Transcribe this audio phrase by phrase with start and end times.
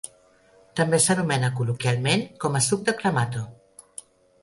[0.79, 3.49] També s'anomena col·loquialment com a "suc de clamato".